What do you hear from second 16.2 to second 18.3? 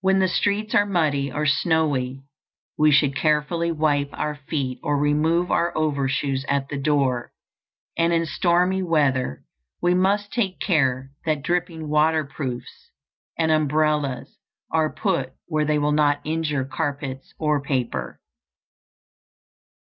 injure carpets or paper.